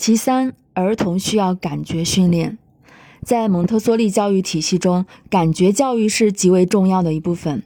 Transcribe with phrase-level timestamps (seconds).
[0.00, 2.56] 其三，儿童需要感觉训练。
[3.22, 7.62] 在蒙特梭利教育体系中，感觉教育是极为重要的一部分。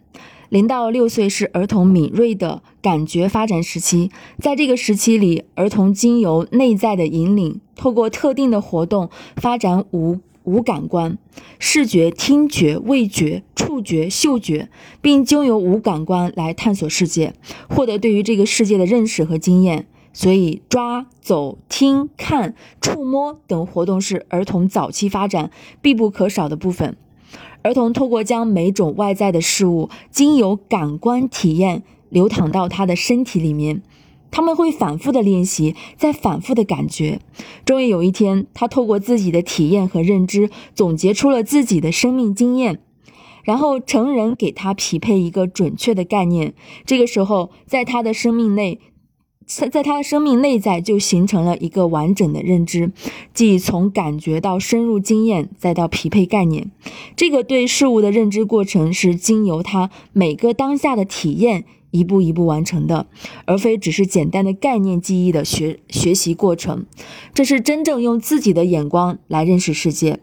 [0.49, 4.11] 零到六岁是儿童敏锐的感觉发展时期，
[4.41, 11.17] 在这个时期里，儿童经由内在的引领，透过特定的活动发展五五感官：
[11.61, 14.69] 视觉、听觉、味觉、触觉、嗅觉，
[15.01, 17.33] 并经由五感官来探索世界，
[17.69, 19.87] 获得对于这个世界的认识和经验。
[20.15, 25.51] 所以，抓、走、听、看、触摸等活动是儿童早期发展
[25.83, 26.97] 必不可少的部分。
[27.63, 33.83] 儿童通过将每种外在的事物经由感官体验流淌到他的身体里面，
[34.31, 37.19] 他们会反复的练习，再反复的感觉。
[37.65, 42.79] 终于有一天，他透过自己的体验和认知，总结出了自己的生命经验，
[43.43, 46.55] 然后成人给他匹配一个准确的概念。
[46.87, 48.79] 这个时候，在他的生命内。
[49.47, 52.93] 在在他的生命内在就形成了一个完整的认知，
[53.35, 56.71] 即从感觉到深入经验，再到匹配概念。
[57.15, 63.07] 这个对事物的认知过程是经由他每个当下的体验一步一步完成的，
[63.45, 66.87] 而非只是简单的概念记忆的学学习过程。
[67.35, 70.21] 这是真正用自己的眼光来认识世界。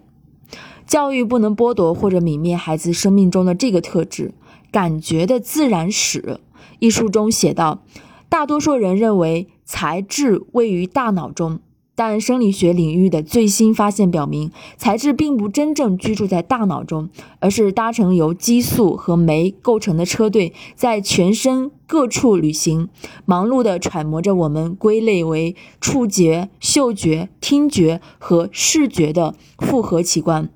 [0.88, 4.34] 教育不能剥夺或者泯灭孩子生命中的这个特质——
[4.72, 6.40] 感觉的自然史。
[6.80, 7.84] 一书中写道。
[8.32, 11.60] 大多数人认为才智位于大脑中，
[11.96, 17.10] 但生理学领域的最新发现表明，才智并不真正居住在大脑中，
[17.42, 22.88] 而是搭乘由激素和酶构成的车队，在全身各处旅行，
[23.26, 30.50] 忙碌地揣摩着我们归类为触觉、嗅觉、听觉和视觉的复合器官。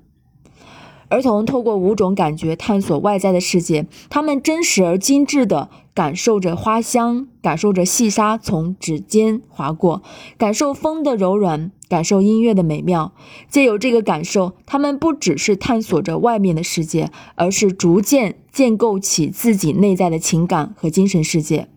[1.08, 10.02] 儿童透过五种感觉探索外在的世界，他们真实而精致地感受着花香，感受着细沙从指尖划过，
[10.36, 13.12] 感受风的柔软，感受音乐的美妙。
[13.48, 21.68] 借由这个感受，他们不只是探索着外面的世界，而是逐渐建构起自己内在的情感和精神世界。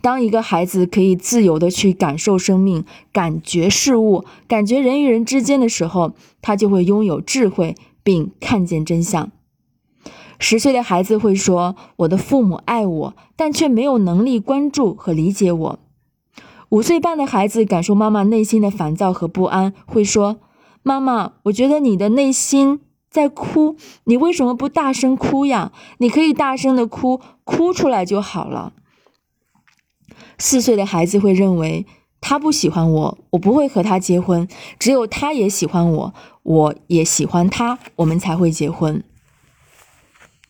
[0.00, 7.74] 当一个孩子可以自由地去感受生命、感觉事物、感觉人与人之间的时候，他就会拥有智慧。
[8.04, 9.32] 并看见真相。
[10.38, 15.78] 十岁的孩子会说：“我的父母爱我，但却没有能力关注和理解我。”
[16.70, 20.38] 五岁半的孩子感受妈妈内心的烦躁和不安，会说
[20.84, 25.72] ：“妈妈，我觉得你的内心在哭，你为什么不大声哭呀？
[25.98, 28.74] 你可以大声的哭，哭出来就好了。”
[30.38, 31.86] 四岁的孩子会认为。
[32.26, 34.48] 他不喜欢我，我不会和他结婚。
[34.78, 39.04] 只有他也喜欢我，我也喜欢他，我们才会结婚。